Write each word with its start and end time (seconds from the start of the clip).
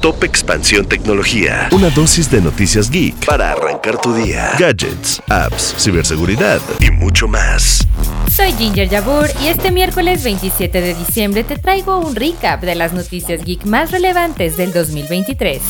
Top 0.00 0.24
Expansión 0.24 0.86
Tecnología. 0.86 1.68
Una 1.72 1.90
dosis 1.90 2.30
de 2.30 2.40
noticias 2.40 2.90
geek 2.90 3.26
para 3.26 3.52
arrancar 3.52 4.00
tu 4.00 4.14
día. 4.14 4.52
Gadgets, 4.58 5.22
apps, 5.28 5.74
ciberseguridad 5.76 6.58
y 6.80 6.90
mucho 6.90 7.28
más. 7.28 7.86
Soy 8.34 8.52
Ginger 8.52 8.88
Yabur 8.88 9.28
y 9.42 9.48
este 9.48 9.70
miércoles 9.70 10.22
27 10.24 10.80
de 10.80 10.94
diciembre 10.94 11.44
te 11.44 11.58
traigo 11.58 11.98
un 11.98 12.16
recap 12.16 12.62
de 12.62 12.76
las 12.76 12.94
noticias 12.94 13.44
geek 13.44 13.66
más 13.66 13.90
relevantes 13.90 14.56
del 14.56 14.72
2023. 14.72 15.60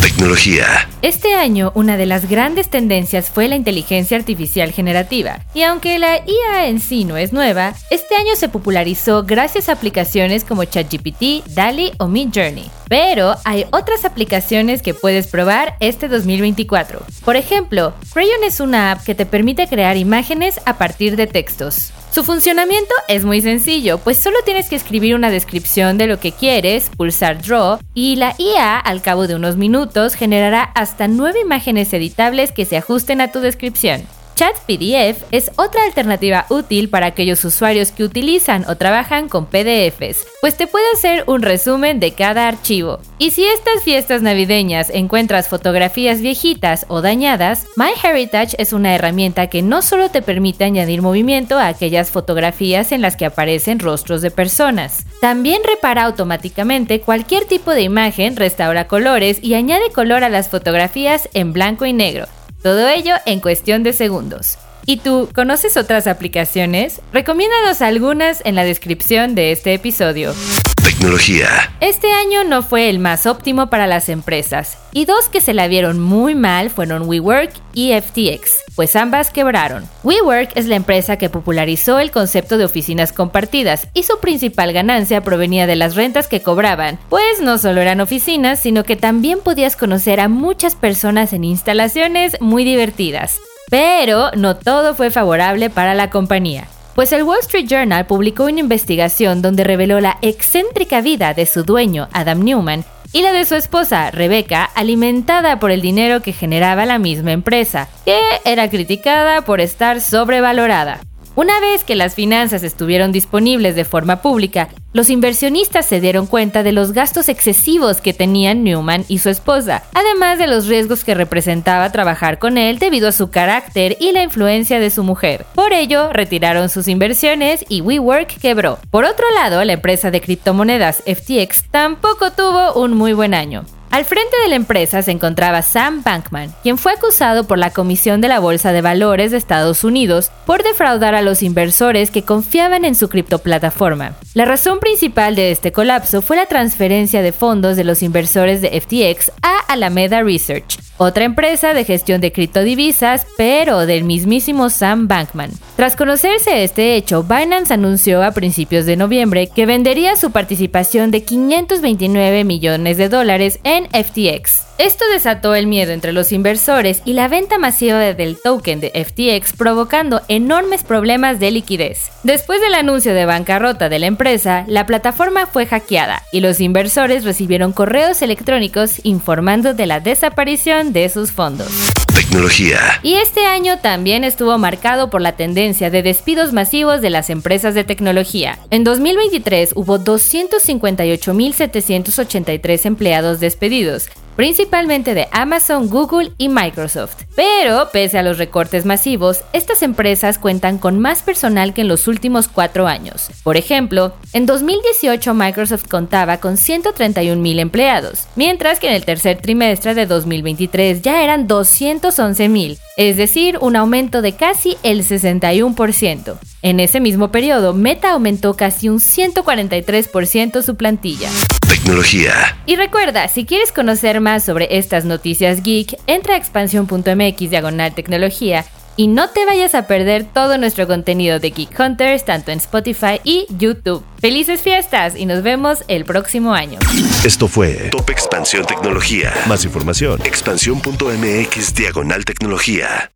Tecnología. 0.00 0.88
Este 1.00 1.34
año 1.34 1.72
una 1.74 1.96
de 1.96 2.06
las 2.06 2.28
grandes 2.28 2.68
tendencias 2.68 3.30
fue 3.30 3.48
la 3.48 3.56
inteligencia 3.56 4.16
artificial 4.16 4.70
generativa, 4.70 5.40
y 5.54 5.62
aunque 5.62 5.98
la 5.98 6.18
IA 6.18 6.68
en 6.68 6.78
sí 6.78 7.04
no 7.04 7.16
es 7.16 7.32
nueva, 7.32 7.74
este 7.90 8.14
año 8.14 8.36
se 8.36 8.48
popularizó 8.48 9.24
gracias 9.24 9.68
a 9.68 9.72
aplicaciones 9.72 10.44
como 10.44 10.64
ChatGPT, 10.64 11.46
DALI 11.48 11.92
o 11.98 12.06
Midjourney. 12.06 12.70
Pero 12.92 13.36
hay 13.44 13.64
otras 13.70 14.04
aplicaciones 14.04 14.82
que 14.82 14.92
puedes 14.92 15.26
probar 15.26 15.76
este 15.80 16.08
2024. 16.08 17.00
Por 17.24 17.36
ejemplo, 17.36 17.94
Crayon 18.12 18.44
es 18.44 18.60
una 18.60 18.92
app 18.92 19.02
que 19.02 19.14
te 19.14 19.24
permite 19.24 19.66
crear 19.66 19.96
imágenes 19.96 20.60
a 20.66 20.76
partir 20.76 21.16
de 21.16 21.26
textos. 21.26 21.90
Su 22.10 22.22
funcionamiento 22.22 22.92
es 23.08 23.24
muy 23.24 23.40
sencillo, 23.40 23.96
pues 23.96 24.18
solo 24.18 24.36
tienes 24.44 24.68
que 24.68 24.76
escribir 24.76 25.14
una 25.14 25.30
descripción 25.30 25.96
de 25.96 26.06
lo 26.06 26.20
que 26.20 26.32
quieres, 26.32 26.90
pulsar 26.94 27.40
Draw 27.40 27.78
y 27.94 28.16
la 28.16 28.34
IA 28.36 28.78
al 28.78 29.00
cabo 29.00 29.26
de 29.26 29.36
unos 29.36 29.56
minutos 29.56 30.14
generará 30.14 30.62
hasta 30.62 31.08
9 31.08 31.40
imágenes 31.40 31.94
editables 31.94 32.52
que 32.52 32.66
se 32.66 32.76
ajusten 32.76 33.22
a 33.22 33.32
tu 33.32 33.40
descripción. 33.40 34.02
Chat 34.42 34.56
PDF 34.66 35.22
es 35.30 35.52
otra 35.54 35.84
alternativa 35.84 36.46
útil 36.48 36.88
para 36.88 37.06
aquellos 37.06 37.44
usuarios 37.44 37.92
que 37.92 38.02
utilizan 38.02 38.64
o 38.68 38.74
trabajan 38.74 39.28
con 39.28 39.46
PDFs, 39.46 40.26
pues 40.40 40.56
te 40.56 40.66
puede 40.66 40.84
hacer 40.94 41.22
un 41.28 41.42
resumen 41.42 42.00
de 42.00 42.10
cada 42.10 42.48
archivo. 42.48 42.98
Y 43.18 43.30
si 43.30 43.44
estas 43.44 43.84
fiestas 43.84 44.20
navideñas 44.20 44.90
encuentras 44.90 45.46
fotografías 45.46 46.20
viejitas 46.22 46.86
o 46.88 47.02
dañadas, 47.02 47.68
MyHeritage 47.76 48.56
es 48.58 48.72
una 48.72 48.96
herramienta 48.96 49.46
que 49.46 49.62
no 49.62 49.80
solo 49.80 50.08
te 50.08 50.22
permite 50.22 50.64
añadir 50.64 51.02
movimiento 51.02 51.56
a 51.56 51.68
aquellas 51.68 52.10
fotografías 52.10 52.90
en 52.90 53.00
las 53.00 53.14
que 53.14 53.26
aparecen 53.26 53.78
rostros 53.78 54.22
de 54.22 54.32
personas, 54.32 55.06
también 55.20 55.62
repara 55.64 56.02
automáticamente 56.02 57.00
cualquier 57.00 57.44
tipo 57.44 57.70
de 57.70 57.82
imagen, 57.82 58.34
restaura 58.34 58.88
colores 58.88 59.38
y 59.40 59.54
añade 59.54 59.92
color 59.94 60.24
a 60.24 60.28
las 60.28 60.48
fotografías 60.48 61.28
en 61.32 61.52
blanco 61.52 61.86
y 61.86 61.92
negro 61.92 62.26
todo 62.62 62.88
ello 62.88 63.16
en 63.26 63.40
cuestión 63.40 63.82
de 63.82 63.92
segundos. 63.92 64.56
¿Y 64.84 64.96
tú 64.96 65.28
conoces 65.34 65.76
otras 65.76 66.06
aplicaciones? 66.06 67.00
Recomiéndanos 67.12 67.82
algunas 67.82 68.42
en 68.44 68.56
la 68.56 68.64
descripción 68.64 69.34
de 69.34 69.52
este 69.52 69.74
episodio. 69.74 70.34
Tecnología. 70.82 71.48
Este 71.80 72.10
año 72.12 72.42
no 72.42 72.62
fue 72.62 72.90
el 72.90 72.98
más 72.98 73.26
óptimo 73.26 73.70
para 73.70 73.86
las 73.86 74.08
empresas, 74.08 74.78
y 74.92 75.04
dos 75.04 75.28
que 75.28 75.40
se 75.40 75.54
la 75.54 75.68
vieron 75.68 76.00
muy 76.00 76.34
mal 76.34 76.70
fueron 76.70 77.08
WeWork 77.08 77.52
y 77.72 77.92
FTX, 77.92 78.50
pues 78.74 78.96
ambas 78.96 79.30
quebraron. 79.30 79.88
WeWork 80.02 80.56
es 80.56 80.66
la 80.66 80.74
empresa 80.74 81.16
que 81.16 81.30
popularizó 81.30 82.00
el 82.00 82.10
concepto 82.10 82.58
de 82.58 82.64
oficinas 82.64 83.12
compartidas, 83.12 83.86
y 83.94 84.02
su 84.02 84.18
principal 84.18 84.72
ganancia 84.72 85.22
provenía 85.22 85.68
de 85.68 85.76
las 85.76 85.94
rentas 85.94 86.26
que 86.26 86.42
cobraban, 86.42 86.98
pues 87.08 87.40
no 87.40 87.58
solo 87.58 87.80
eran 87.80 88.00
oficinas, 88.00 88.58
sino 88.58 88.82
que 88.82 88.96
también 88.96 89.38
podías 89.40 89.76
conocer 89.76 90.18
a 90.18 90.28
muchas 90.28 90.74
personas 90.74 91.32
en 91.32 91.44
instalaciones 91.44 92.36
muy 92.40 92.64
divertidas. 92.64 93.38
Pero 93.72 94.30
no 94.36 94.54
todo 94.54 94.94
fue 94.94 95.10
favorable 95.10 95.70
para 95.70 95.94
la 95.94 96.10
compañía. 96.10 96.68
Pues 96.94 97.10
el 97.12 97.22
Wall 97.22 97.38
Street 97.40 97.66
Journal 97.66 98.04
publicó 98.04 98.44
una 98.44 98.60
investigación 98.60 99.40
donde 99.40 99.64
reveló 99.64 99.98
la 99.98 100.18
excéntrica 100.20 101.00
vida 101.00 101.32
de 101.32 101.46
su 101.46 101.62
dueño, 101.62 102.06
Adam 102.12 102.40
Newman, 102.44 102.84
y 103.14 103.22
la 103.22 103.32
de 103.32 103.46
su 103.46 103.54
esposa, 103.54 104.10
Rebecca, 104.10 104.64
alimentada 104.64 105.58
por 105.58 105.70
el 105.70 105.80
dinero 105.80 106.20
que 106.20 106.34
generaba 106.34 106.84
la 106.84 106.98
misma 106.98 107.32
empresa, 107.32 107.88
que 108.04 108.20
era 108.44 108.68
criticada 108.68 109.40
por 109.46 109.62
estar 109.62 110.02
sobrevalorada. 110.02 111.00
Una 111.34 111.60
vez 111.60 111.82
que 111.82 111.96
las 111.96 112.14
finanzas 112.14 112.62
estuvieron 112.62 113.10
disponibles 113.10 113.74
de 113.74 113.86
forma 113.86 114.20
pública, 114.20 114.68
los 114.92 115.08
inversionistas 115.08 115.86
se 115.86 115.98
dieron 115.98 116.26
cuenta 116.26 116.62
de 116.62 116.72
los 116.72 116.92
gastos 116.92 117.30
excesivos 117.30 118.02
que 118.02 118.12
tenían 118.12 118.64
Newman 118.64 119.06
y 119.08 119.18
su 119.18 119.30
esposa, 119.30 119.82
además 119.94 120.38
de 120.38 120.46
los 120.46 120.66
riesgos 120.66 121.04
que 121.04 121.14
representaba 121.14 121.90
trabajar 121.90 122.38
con 122.38 122.58
él 122.58 122.78
debido 122.78 123.08
a 123.08 123.12
su 123.12 123.30
carácter 123.30 123.96
y 123.98 124.12
la 124.12 124.22
influencia 124.22 124.78
de 124.78 124.90
su 124.90 125.04
mujer. 125.04 125.46
Por 125.54 125.72
ello, 125.72 126.12
retiraron 126.12 126.68
sus 126.68 126.86
inversiones 126.86 127.64
y 127.66 127.80
WeWork 127.80 128.38
quebró. 128.38 128.78
Por 128.90 129.06
otro 129.06 129.24
lado, 129.34 129.64
la 129.64 129.72
empresa 129.72 130.10
de 130.10 130.20
criptomonedas 130.20 131.02
FTX 131.06 131.70
tampoco 131.70 132.32
tuvo 132.32 132.74
un 132.74 132.92
muy 132.92 133.14
buen 133.14 133.32
año. 133.32 133.64
Al 133.92 134.06
frente 134.06 134.34
de 134.42 134.48
la 134.48 134.56
empresa 134.56 135.02
se 135.02 135.10
encontraba 135.10 135.60
Sam 135.60 136.02
Bankman, 136.02 136.50
quien 136.62 136.78
fue 136.78 136.92
acusado 136.92 137.44
por 137.44 137.58
la 137.58 137.68
Comisión 137.68 138.22
de 138.22 138.28
la 138.28 138.40
Bolsa 138.40 138.72
de 138.72 138.80
Valores 138.80 139.32
de 139.32 139.36
Estados 139.36 139.84
Unidos 139.84 140.30
por 140.46 140.62
defraudar 140.62 141.14
a 141.14 141.20
los 141.20 141.42
inversores 141.42 142.10
que 142.10 142.22
confiaban 142.22 142.86
en 142.86 142.94
su 142.94 143.10
criptoplataforma. 143.10 144.14
La 144.32 144.46
razón 144.46 144.80
principal 144.80 145.36
de 145.36 145.50
este 145.50 145.72
colapso 145.72 146.22
fue 146.22 146.38
la 146.38 146.46
transferencia 146.46 147.20
de 147.20 147.32
fondos 147.32 147.76
de 147.76 147.84
los 147.84 148.02
inversores 148.02 148.62
de 148.62 148.80
FTX 148.80 149.30
a 149.42 149.58
Alameda 149.68 150.22
Research, 150.22 150.78
otra 151.02 151.24
empresa 151.24 151.74
de 151.74 151.84
gestión 151.84 152.20
de 152.20 152.32
criptodivisas, 152.32 153.26
pero 153.36 153.86
del 153.86 154.04
mismísimo 154.04 154.70
Sam 154.70 155.08
Bankman. 155.08 155.50
Tras 155.76 155.96
conocerse 155.96 156.64
este 156.64 156.96
hecho, 156.96 157.22
Binance 157.22 157.74
anunció 157.74 158.22
a 158.22 158.32
principios 158.32 158.86
de 158.86 158.96
noviembre 158.96 159.48
que 159.48 159.66
vendería 159.66 160.16
su 160.16 160.30
participación 160.30 161.10
de 161.10 161.22
529 161.22 162.44
millones 162.44 162.96
de 162.96 163.08
dólares 163.08 163.60
en 163.64 163.86
FTX. 163.86 164.71
Esto 164.82 165.04
desató 165.12 165.54
el 165.54 165.68
miedo 165.68 165.92
entre 165.92 166.12
los 166.12 166.32
inversores 166.32 167.02
y 167.04 167.12
la 167.12 167.28
venta 167.28 167.56
masiva 167.56 168.00
del 168.00 168.36
token 168.36 168.80
de 168.80 168.90
FTX 168.90 169.52
provocando 169.52 170.22
enormes 170.26 170.82
problemas 170.82 171.38
de 171.38 171.52
liquidez. 171.52 172.10
Después 172.24 172.60
del 172.60 172.74
anuncio 172.74 173.14
de 173.14 173.24
bancarrota 173.24 173.88
de 173.88 174.00
la 174.00 174.06
empresa, 174.06 174.64
la 174.66 174.84
plataforma 174.84 175.46
fue 175.46 175.66
hackeada 175.66 176.24
y 176.32 176.40
los 176.40 176.58
inversores 176.58 177.22
recibieron 177.22 177.72
correos 177.72 178.22
electrónicos 178.22 178.96
informando 179.04 179.72
de 179.72 179.86
la 179.86 180.00
desaparición 180.00 180.92
de 180.92 181.08
sus 181.10 181.30
fondos. 181.30 181.68
Tecnología. 182.12 182.98
Y 183.04 183.14
este 183.14 183.46
año 183.46 183.78
también 183.78 184.24
estuvo 184.24 184.58
marcado 184.58 185.10
por 185.10 185.20
la 185.20 185.36
tendencia 185.36 185.90
de 185.90 186.02
despidos 186.02 186.52
masivos 186.52 187.00
de 187.00 187.10
las 187.10 187.30
empresas 187.30 187.76
de 187.76 187.84
tecnología. 187.84 188.58
En 188.70 188.82
2023 188.82 189.74
hubo 189.76 190.00
258.783 190.00 192.86
empleados 192.86 193.38
despedidos, 193.38 194.08
principalmente 194.36 195.14
de 195.14 195.28
Amazon, 195.32 195.88
Google 195.88 196.32
y 196.38 196.48
Microsoft. 196.48 197.24
Pero, 197.34 197.88
pese 197.92 198.18
a 198.18 198.22
los 198.22 198.38
recortes 198.38 198.84
masivos, 198.84 199.42
estas 199.52 199.82
empresas 199.82 200.38
cuentan 200.38 200.78
con 200.78 200.98
más 200.98 201.22
personal 201.22 201.74
que 201.74 201.82
en 201.82 201.88
los 201.88 202.08
últimos 202.08 202.48
cuatro 202.48 202.86
años. 202.86 203.30
Por 203.42 203.56
ejemplo, 203.56 204.14
en 204.32 204.46
2018 204.46 205.34
Microsoft 205.34 205.88
contaba 205.88 206.38
con 206.38 206.56
131.000 206.56 207.58
empleados, 207.58 208.26
mientras 208.36 208.78
que 208.78 208.88
en 208.88 208.94
el 208.94 209.04
tercer 209.04 209.40
trimestre 209.40 209.94
de 209.94 210.06
2023 210.06 211.02
ya 211.02 211.22
eran 211.22 211.48
211.000, 211.48 212.78
es 212.96 213.16
decir, 213.16 213.58
un 213.60 213.76
aumento 213.76 214.22
de 214.22 214.32
casi 214.32 214.76
el 214.82 215.04
61%. 215.04 216.51
En 216.62 216.78
ese 216.78 217.00
mismo 217.00 217.32
periodo, 217.32 217.74
Meta 217.74 218.12
aumentó 218.12 218.54
casi 218.54 218.88
un 218.88 219.00
143% 219.00 220.62
su 220.62 220.76
plantilla. 220.76 221.28
Tecnología. 221.68 222.32
Y 222.66 222.76
recuerda, 222.76 223.26
si 223.26 223.44
quieres 223.44 223.72
conocer 223.72 224.20
más 224.20 224.44
sobre 224.44 224.78
estas 224.78 225.04
noticias 225.04 225.64
geek, 225.64 225.98
entra 226.06 226.34
a 226.34 226.38
expansión.mx 226.38 227.50
diagonal 227.50 227.94
tecnología 227.94 228.64
y 228.96 229.08
no 229.08 229.28
te 229.30 229.44
vayas 229.44 229.74
a 229.74 229.86
perder 229.86 230.24
todo 230.24 230.56
nuestro 230.58 230.86
contenido 230.86 231.40
de 231.40 231.50
Geek 231.50 231.80
Hunters 231.80 232.24
tanto 232.24 232.52
en 232.52 232.58
Spotify 232.58 233.20
y 233.24 233.46
YouTube. 233.58 234.04
¡Felices 234.20 234.60
fiestas! 234.60 235.16
Y 235.16 235.26
nos 235.26 235.42
vemos 235.42 235.82
el 235.88 236.04
próximo 236.04 236.54
año. 236.54 236.78
Esto 237.24 237.48
fue 237.48 237.88
Top 237.90 238.08
Expansión 238.10 238.66
Tecnología. 238.66 239.32
Más 239.48 239.64
información, 239.64 240.20
expansión.mx 240.24 241.74
diagonal 241.74 242.24
tecnología. 242.24 243.12